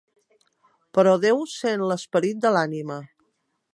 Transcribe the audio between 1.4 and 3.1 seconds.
sent l'esperit de l'ànima.